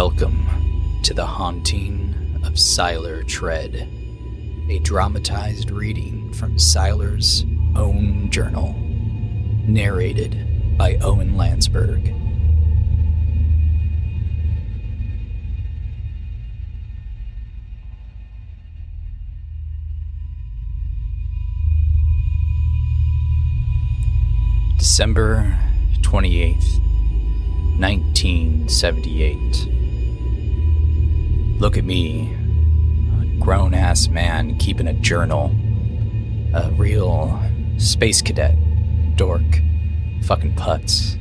Welcome 0.00 0.46
to 1.02 1.12
the 1.12 1.26
haunting 1.26 2.14
of 2.44 2.52
Sylar 2.52 3.26
Tread, 3.26 3.74
a 4.70 4.78
dramatized 4.78 5.72
reading 5.72 6.32
from 6.34 6.54
Sylar's 6.54 7.44
own 7.74 8.30
journal, 8.30 8.76
narrated 9.66 10.78
by 10.78 10.98
Owen 10.98 11.34
Lansburg. 11.34 12.14
December 24.78 25.58
28th, 26.02 26.78
1978. 27.80 29.77
Look 31.58 31.76
at 31.76 31.84
me, 31.84 32.32
a 33.20 33.40
grown 33.40 33.74
ass 33.74 34.06
man 34.06 34.56
keeping 34.58 34.86
a 34.86 34.92
journal. 34.92 35.50
A 36.54 36.70
real 36.70 37.42
space 37.78 38.22
cadet, 38.22 38.54
dork, 39.16 39.42
fucking 40.22 40.54
putz. 40.54 41.18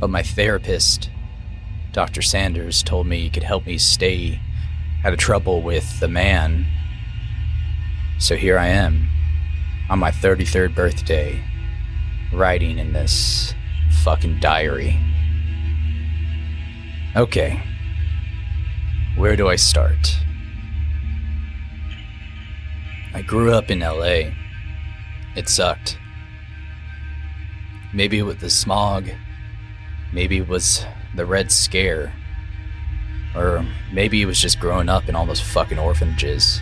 But 0.00 0.10
my 0.10 0.24
therapist, 0.24 1.08
Dr. 1.92 2.20
Sanders, 2.20 2.82
told 2.82 3.06
me 3.06 3.20
he 3.20 3.30
could 3.30 3.44
help 3.44 3.64
me 3.64 3.78
stay 3.78 4.40
out 5.04 5.12
of 5.12 5.20
trouble 5.20 5.62
with 5.62 6.00
the 6.00 6.08
man. 6.08 6.66
So 8.18 8.34
here 8.34 8.58
I 8.58 8.66
am, 8.66 9.08
on 9.88 10.00
my 10.00 10.10
33rd 10.10 10.74
birthday, 10.74 11.40
writing 12.32 12.76
in 12.76 12.92
this 12.92 13.54
fucking 14.02 14.40
diary. 14.40 14.98
Okay. 17.14 17.62
Where 19.16 19.36
do 19.36 19.48
I 19.48 19.56
start? 19.56 20.16
I 23.12 23.22
grew 23.22 23.52
up 23.52 23.70
in 23.70 23.80
LA. 23.80 24.30
It 25.36 25.48
sucked. 25.48 25.98
Maybe 27.92 28.18
it 28.18 28.22
was 28.22 28.36
the 28.36 28.50
smog. 28.50 29.10
Maybe 30.12 30.38
it 30.38 30.48
was 30.48 30.84
the 31.14 31.26
Red 31.26 31.50
Scare. 31.50 32.12
Or 33.34 33.64
maybe 33.92 34.22
it 34.22 34.26
was 34.26 34.40
just 34.40 34.60
growing 34.60 34.88
up 34.88 35.08
in 35.08 35.14
all 35.14 35.26
those 35.26 35.40
fucking 35.40 35.78
orphanages 35.78 36.60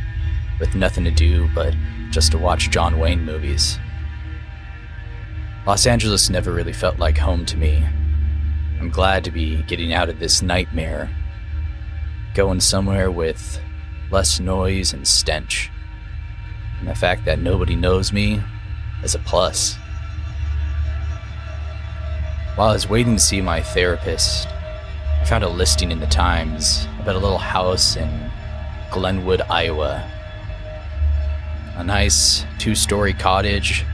with 0.58 0.74
nothing 0.74 1.04
to 1.04 1.10
do 1.10 1.48
but 1.54 1.74
just 2.10 2.32
to 2.32 2.38
watch 2.38 2.70
John 2.70 2.98
Wayne 2.98 3.24
movies. 3.24 3.78
Los 5.66 5.86
Angeles 5.86 6.30
never 6.30 6.52
really 6.52 6.72
felt 6.72 6.98
like 6.98 7.18
home 7.18 7.44
to 7.46 7.56
me. 7.56 7.86
I'm 8.80 8.90
glad 8.90 9.24
to 9.24 9.30
be 9.30 9.62
getting 9.64 9.92
out 9.92 10.08
of 10.08 10.18
this 10.18 10.40
nightmare, 10.40 11.10
going 12.38 12.60
somewhere 12.60 13.10
with 13.10 13.60
less 14.12 14.38
noise 14.38 14.92
and 14.92 15.08
stench. 15.08 15.72
And 16.78 16.86
the 16.86 16.94
fact 16.94 17.24
that 17.24 17.40
nobody 17.40 17.74
knows 17.74 18.12
me 18.12 18.40
is 19.02 19.16
a 19.16 19.18
plus. 19.18 19.74
While 22.54 22.68
I 22.68 22.74
was 22.74 22.88
waiting 22.88 23.16
to 23.16 23.20
see 23.20 23.40
my 23.40 23.60
therapist, 23.60 24.46
I 24.46 25.24
found 25.24 25.42
a 25.42 25.48
listing 25.48 25.90
in 25.90 25.98
the 25.98 26.06
Times 26.06 26.86
about 27.00 27.16
a 27.16 27.18
little 27.18 27.38
house 27.38 27.96
in 27.96 28.30
Glenwood, 28.92 29.40
Iowa. 29.50 30.08
A 31.74 31.82
nice 31.82 32.44
two 32.60 32.76
story 32.76 33.14
cottage 33.14 33.84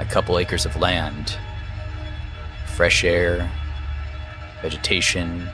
a 0.00 0.04
couple 0.04 0.40
acres 0.40 0.66
of 0.66 0.74
land, 0.74 1.38
fresh 2.74 3.04
air, 3.04 3.48
vegetation, 4.60 5.48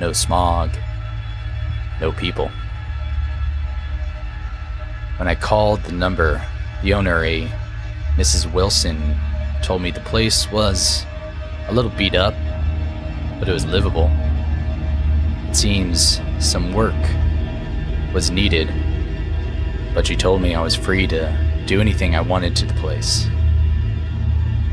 no 0.00 0.10
smog, 0.14 0.70
no 2.00 2.12
people. 2.12 2.50
When 5.16 5.28
I 5.28 5.34
called 5.34 5.82
the 5.84 5.92
number, 5.92 6.44
the 6.82 6.94
owner, 6.94 7.24
a 7.24 7.48
Mrs. 8.16 8.52
Wilson, 8.52 9.16
told 9.62 9.80
me 9.80 9.90
the 9.90 10.00
place 10.00 10.50
was 10.50 11.06
a 11.68 11.72
little 11.72 11.90
beat 11.90 12.14
up, 12.14 12.34
but 13.38 13.48
it 13.48 13.52
was 13.52 13.64
livable. 13.64 14.10
It 15.48 15.56
seems 15.56 16.20
some 16.38 16.72
work 16.72 16.94
was 18.12 18.30
needed, 18.30 18.72
but 19.94 20.06
she 20.06 20.16
told 20.16 20.42
me 20.42 20.54
I 20.54 20.62
was 20.62 20.74
free 20.74 21.06
to 21.06 21.64
do 21.66 21.80
anything 21.80 22.14
I 22.14 22.20
wanted 22.20 22.54
to 22.56 22.66
the 22.66 22.74
place. 22.74 23.26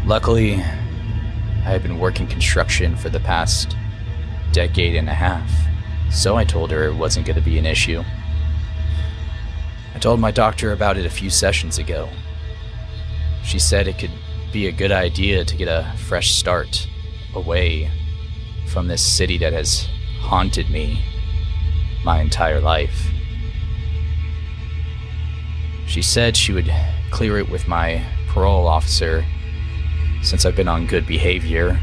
Luckily, 0.06 0.56
I 0.56 1.70
had 1.70 1.84
been 1.84 2.00
working 2.00 2.28
construction 2.28 2.96
for 2.96 3.09
the 3.09 3.20
past 3.20 3.78
decade 4.52 4.96
and 4.96 5.08
a 5.08 5.14
half, 5.14 5.50
so 6.11 6.35
I 6.35 6.44
told 6.44 6.72
her 6.72 6.83
it 6.85 6.95
wasn't 6.95 7.25
going 7.25 7.38
to 7.38 7.41
be 7.41 7.57
an 7.57 7.66
issue. 7.66 8.03
I 9.95 9.99
told 9.99 10.19
my 10.19 10.31
doctor 10.31 10.72
about 10.72 10.97
it 10.97 11.05
a 11.05 11.09
few 11.09 11.29
sessions 11.29 11.77
ago. 11.77 12.09
She 13.44 13.59
said 13.59 13.88
it 13.88 13.97
could 13.97 14.11
be 14.51 14.67
a 14.67 14.72
good 14.72 14.91
idea 14.91 15.45
to 15.45 15.55
get 15.55 15.67
a 15.67 15.94
fresh 15.97 16.31
start 16.31 16.88
away 17.33 17.89
from 18.67 18.88
this 18.88 19.01
city 19.01 19.38
that 19.38 19.53
has 19.53 19.88
haunted 20.19 20.69
me 20.69 21.03
my 22.03 22.22
entire 22.22 22.59
life. 22.59 23.09
She 25.88 26.01
said 26.01 26.35
she 26.38 26.53
would 26.53 26.72
clear 27.09 27.38
it 27.38 27.49
with 27.49 27.67
my 27.67 28.05
parole 28.28 28.67
officer 28.67 29.25
since 30.22 30.45
I've 30.45 30.55
been 30.55 30.67
on 30.67 30.88
good 30.88 31.05
behavior. 31.05 31.79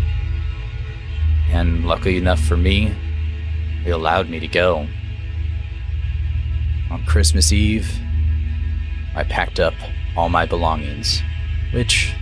And 1.50 1.86
luckily 1.86 2.16
enough 2.16 2.40
for 2.40 2.56
me, 2.56 2.94
they 3.88 3.92
allowed 3.92 4.28
me 4.28 4.38
to 4.38 4.46
go. 4.46 4.86
On 6.90 7.02
Christmas 7.06 7.54
Eve, 7.54 7.90
I 9.14 9.24
packed 9.24 9.58
up 9.58 9.72
all 10.14 10.28
my 10.28 10.44
belongings, 10.44 11.22
which 11.72 12.12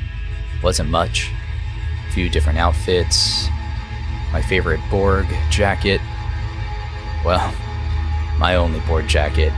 wasn't 0.63 0.91
much. 0.91 1.29
A 2.09 2.13
few 2.13 2.31
different 2.31 2.61
outfits, 2.61 3.49
my 4.33 4.41
favorite 4.43 4.79
Borg 4.93 5.27
jacket. 5.51 6.01
Well, 7.25 7.53
my 8.39 8.55
only 8.55 8.79
Borg 8.87 9.09
jacket. 9.09 9.53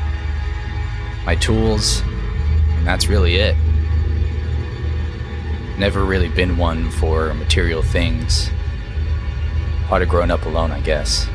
My 1.27 1.35
tools, 1.35 2.01
and 2.79 2.87
that's 2.87 3.09
really 3.09 3.35
it. 3.35 3.55
Never 5.77 6.07
really 6.07 6.31
been 6.31 6.57
one 6.57 6.91
for 6.91 7.35
material 7.35 7.83
things. 7.83 8.49
Part 9.89 10.01
of 10.01 10.09
growing 10.09 10.31
up 10.31 10.47
alone, 10.47 10.71
I 10.71 10.81
guess. 10.81 11.29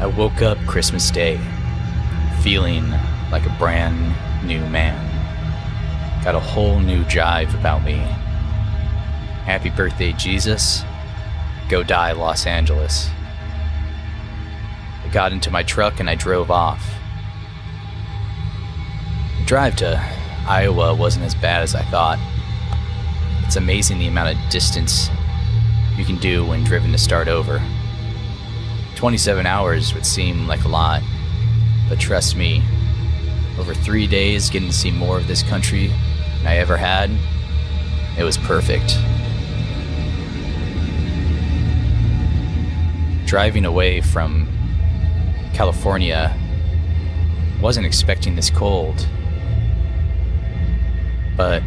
I 0.00 0.06
woke 0.06 0.40
up 0.40 0.56
Christmas 0.66 1.10
Day 1.10 1.38
feeling 2.40 2.90
like 3.30 3.44
a 3.44 3.54
brand 3.58 4.14
new 4.42 4.66
man. 4.68 4.96
Got 6.24 6.34
a 6.34 6.40
whole 6.40 6.80
new 6.80 7.04
jive 7.04 7.52
about 7.52 7.84
me. 7.84 7.98
Happy 9.44 9.68
birthday, 9.68 10.12
Jesus. 10.12 10.84
Go 11.68 11.82
die, 11.82 12.12
Los 12.12 12.46
Angeles. 12.46 13.10
I 15.04 15.08
got 15.12 15.32
into 15.32 15.50
my 15.50 15.62
truck 15.62 16.00
and 16.00 16.08
I 16.08 16.14
drove 16.14 16.50
off. 16.50 16.94
The 19.38 19.44
drive 19.44 19.76
to 19.76 20.02
Iowa 20.48 20.94
wasn't 20.94 21.26
as 21.26 21.34
bad 21.34 21.62
as 21.62 21.74
I 21.74 21.82
thought. 21.82 22.18
It's 23.44 23.56
amazing 23.56 23.98
the 23.98 24.08
amount 24.08 24.34
of 24.34 24.50
distance 24.50 25.10
you 25.98 26.06
can 26.06 26.16
do 26.16 26.46
when 26.46 26.64
driven 26.64 26.90
to 26.92 26.98
start 26.98 27.28
over. 27.28 27.60
27 29.00 29.46
hours 29.46 29.94
would 29.94 30.04
seem 30.04 30.46
like 30.46 30.64
a 30.64 30.68
lot, 30.68 31.02
but 31.88 31.98
trust 31.98 32.36
me, 32.36 32.62
over 33.58 33.74
three 33.74 34.06
days 34.06 34.50
getting 34.50 34.68
to 34.68 34.74
see 34.74 34.90
more 34.90 35.16
of 35.16 35.26
this 35.26 35.42
country 35.42 35.88
than 35.88 36.46
I 36.46 36.58
ever 36.58 36.76
had, 36.76 37.10
it 38.18 38.24
was 38.24 38.36
perfect. 38.36 38.98
Driving 43.26 43.64
away 43.64 44.02
from 44.02 44.46
California, 45.54 46.36
wasn't 47.60 47.86
expecting 47.86 48.36
this 48.36 48.50
cold 48.50 49.06
but 51.40 51.62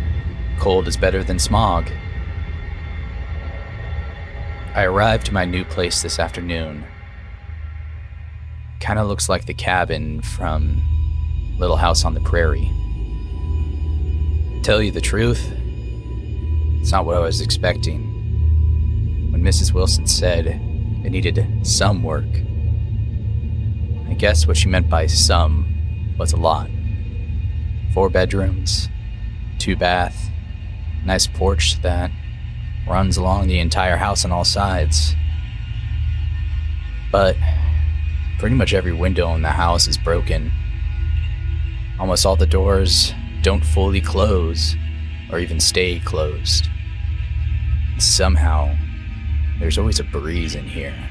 cold 0.59 0.87
is 0.87 0.95
better 0.95 1.23
than 1.23 1.39
smog. 1.39 1.89
I 4.75 4.83
arrived 4.83 5.25
to 5.25 5.33
my 5.33 5.45
new 5.45 5.65
place 5.65 6.03
this 6.03 6.19
afternoon. 6.19 6.85
Kinda 8.83 9.05
looks 9.05 9.29
like 9.29 9.45
the 9.45 9.53
cabin 9.53 10.21
from 10.21 10.81
Little 11.57 11.77
House 11.77 12.03
on 12.03 12.15
the 12.15 12.19
Prairie. 12.19 12.69
Tell 14.61 14.81
you 14.81 14.91
the 14.91 14.99
truth, 14.99 15.53
it's 16.81 16.91
not 16.91 17.05
what 17.05 17.15
I 17.15 17.21
was 17.21 17.39
expecting. 17.39 18.01
When 19.31 19.41
Mrs. 19.41 19.71
Wilson 19.71 20.05
said 20.05 20.47
it 20.47 21.09
needed 21.11 21.47
some 21.65 22.03
work, 22.03 22.27
I 24.09 24.15
guess 24.15 24.47
what 24.47 24.57
she 24.57 24.67
meant 24.67 24.89
by 24.89 25.07
some 25.07 25.65
was 26.19 26.33
a 26.33 26.37
lot. 26.37 26.69
Four 27.93 28.09
bedrooms, 28.09 28.89
two 29.59 29.77
bath, 29.77 30.29
nice 31.05 31.25
porch 31.25 31.81
that 31.83 32.11
runs 32.85 33.15
along 33.15 33.47
the 33.47 33.59
entire 33.59 33.95
house 33.95 34.25
on 34.25 34.33
all 34.33 34.43
sides. 34.43 35.15
But 37.13 37.37
pretty 38.39 38.55
much 38.55 38.73
every 38.73 38.93
window 38.93 39.33
in 39.35 39.41
the 39.41 39.49
house 39.49 39.87
is 39.87 39.97
broken. 39.97 40.51
Almost 41.99 42.25
all 42.25 42.35
the 42.35 42.45
doors 42.45 43.13
don't 43.41 43.63
fully 43.63 44.01
close 44.01 44.75
or 45.31 45.39
even 45.39 45.59
stay 45.59 45.99
closed. 45.99 46.67
Somehow, 47.97 48.75
there's 49.59 49.77
always 49.77 49.99
a 49.99 50.03
breeze 50.03 50.55
in 50.55 50.67
here. 50.67 51.09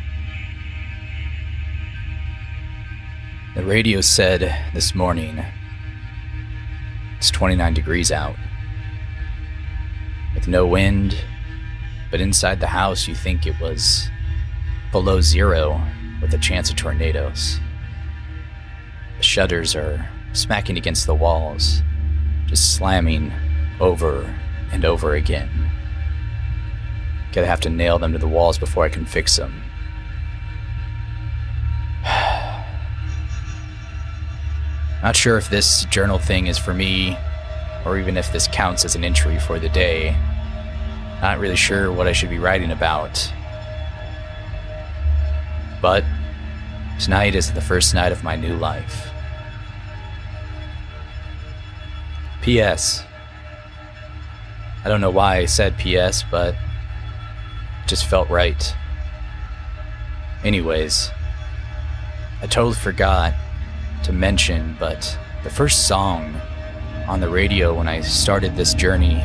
The 3.55 3.65
radio 3.65 4.01
said 4.01 4.41
this 4.73 4.95
morning 4.95 5.45
it's 7.19 7.31
29 7.31 7.75
degrees 7.75 8.11
out. 8.11 8.37
With 10.35 10.49
no 10.49 10.67
wind, 10.67 11.17
but 12.11 12.21
inside 12.21 12.61
the 12.61 12.67
house 12.67 13.07
you 13.07 13.15
think 13.15 13.47
it 13.47 13.61
was 13.61 14.11
below 14.91 15.21
zero 15.21 15.81
with 16.23 16.33
a 16.33 16.39
chance 16.39 16.71
of 16.71 16.77
tornadoes. 16.77 17.61
The 19.19 19.23
shutters 19.23 19.77
are 19.77 20.09
smacking 20.33 20.79
against 20.79 21.07
the 21.07 21.15
walls, 21.15 21.83
just 22.47 22.77
slamming 22.77 23.33
over 23.81 24.35
and 24.73 24.85
over 24.85 25.15
again. 25.15 25.51
Gonna 27.33 27.47
have 27.47 27.61
to 27.63 27.71
nail 27.71 27.99
them 27.99 28.13
to 28.13 28.19
the 28.19 28.29
walls 28.29 28.59
before 28.59 28.85
I 28.85 28.89
can 28.89 29.05
fix 29.05 29.37
them. 29.37 29.63
Not 35.03 35.17
sure 35.17 35.37
if 35.37 35.51
this 35.51 35.85
journal 35.87 36.19
thing 36.19 36.47
is 36.47 36.59
for 36.59 36.73
me, 36.73 37.19
or 37.85 37.99
even 37.99 38.17
if 38.17 38.33
this 38.33 38.47
counts 38.49 38.85
as 38.85 38.95
an 38.95 39.03
entry 39.03 39.41
for 39.41 39.59
the 39.59 39.69
day. 39.69 40.17
Not 41.21 41.41
really 41.41 41.57
sure 41.57 41.93
what 41.93 42.07
I 42.07 42.13
should 42.13 42.31
be 42.31 42.39
writing 42.39 42.71
about. 42.71 43.33
But 45.83 46.05
tonight 47.01 47.35
is 47.35 47.53
the 47.53 47.61
first 47.61 47.93
night 47.93 48.13
of 48.13 48.23
my 48.23 48.37
new 48.37 48.57
life. 48.57 49.11
P.S. 52.41 53.05
I 54.85 54.89
don't 54.89 55.01
know 55.01 55.11
why 55.11 55.37
I 55.39 55.45
said 55.45 55.77
P.S., 55.77 56.25
but 56.31 56.55
it 56.55 57.89
just 57.89 58.07
felt 58.07 58.31
right. 58.31 58.75
Anyways, 60.45 61.11
I 62.41 62.47
totally 62.47 62.75
forgot 62.75 63.35
to 64.05 64.13
mention, 64.13 64.77
but 64.79 65.19
the 65.43 65.51
first 65.51 65.87
song 65.87 66.41
on 67.09 67.21
the 67.21 67.29
radio 67.29 67.75
when 67.75 67.89
I 67.89 68.01
started 68.01 68.57
this 68.57 68.75
journey, 68.75 69.21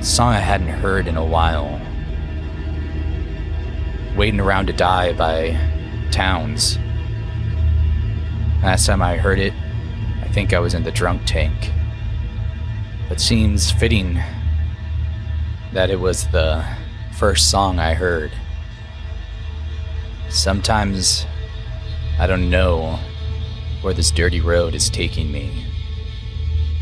song 0.00 0.32
I 0.32 0.40
hadn't 0.40 0.68
heard 0.68 1.06
in 1.06 1.16
a 1.16 1.24
while. 1.24 1.80
Waiting 4.16 4.38
Around 4.38 4.68
to 4.68 4.72
Die 4.72 5.12
by 5.14 5.58
Townes. 6.12 6.78
Last 8.62 8.86
time 8.86 9.02
I 9.02 9.16
heard 9.16 9.40
it, 9.40 9.52
I 10.22 10.28
think 10.28 10.52
I 10.52 10.60
was 10.60 10.72
in 10.72 10.84
the 10.84 10.92
drunk 10.92 11.22
tank. 11.26 11.72
It 13.10 13.18
seems 13.18 13.72
fitting 13.72 14.20
that 15.72 15.90
it 15.90 15.98
was 15.98 16.28
the 16.28 16.64
first 17.18 17.50
song 17.50 17.80
I 17.80 17.94
heard. 17.94 18.30
Sometimes 20.30 21.26
I 22.16 22.28
don't 22.28 22.48
know 22.48 23.00
where 23.82 23.94
this 23.94 24.12
dirty 24.12 24.40
road 24.40 24.76
is 24.76 24.88
taking 24.90 25.32
me. 25.32 25.66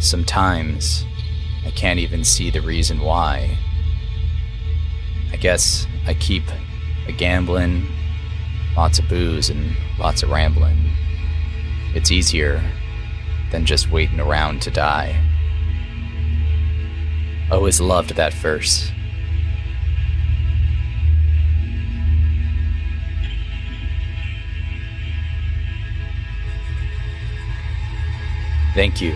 Sometimes 0.00 1.06
I 1.64 1.70
can't 1.70 1.98
even 1.98 2.24
see 2.24 2.50
the 2.50 2.60
reason 2.60 3.00
why. 3.00 3.56
I 5.32 5.36
guess 5.36 5.86
I 6.06 6.12
keep 6.12 6.44
a 7.06 7.12
gambling, 7.12 7.86
lots 8.76 8.98
of 8.98 9.08
booze, 9.08 9.50
and 9.50 9.76
lots 9.98 10.22
of 10.22 10.30
rambling. 10.30 10.78
It's 11.94 12.10
easier 12.10 12.62
than 13.50 13.66
just 13.66 13.90
waiting 13.90 14.20
around 14.20 14.62
to 14.62 14.70
die. 14.70 15.20
Always 17.50 17.80
loved 17.80 18.16
that 18.16 18.32
verse. 18.32 18.90
Thank 28.74 29.02
you 29.02 29.14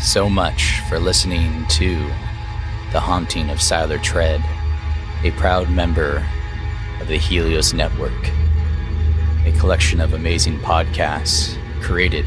so 0.00 0.30
much 0.30 0.80
for 0.88 1.00
listening 1.00 1.66
to 1.70 1.96
The 2.92 3.00
Haunting 3.00 3.50
of 3.50 3.58
Sylar 3.58 4.00
Tread, 4.00 4.40
a 5.24 5.32
proud 5.32 5.68
member 5.68 6.24
of 7.00 7.08
the 7.08 7.16
Helios 7.16 7.72
Network, 7.72 8.30
a 9.44 9.52
collection 9.58 10.00
of 10.00 10.14
amazing 10.14 10.58
podcasts 10.58 11.56
created 11.82 12.26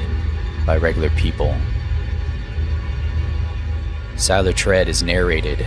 by 0.66 0.77
regular 0.77 1.10
people. 1.12 1.56
Sylar 4.16 4.54
Tread 4.54 4.88
is 4.88 5.01
narrated 5.01 5.66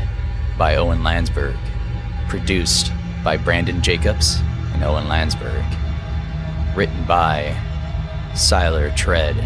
by 0.58 0.76
Owen 0.76 1.00
Lansburg, 1.00 1.56
produced 2.28 2.92
by 3.24 3.36
Brandon 3.36 3.82
Jacobs 3.82 4.40
and 4.74 4.84
Owen 4.84 5.06
Lansburg, 5.06 5.64
written 6.76 7.04
by 7.04 7.56
Siler 8.32 8.94
Tread. 8.96 9.36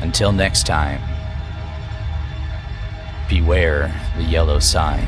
Until 0.00 0.32
next 0.32 0.66
time, 0.66 1.00
beware 3.28 3.94
the 4.16 4.24
yellow 4.24 4.58
sign. 4.58 5.06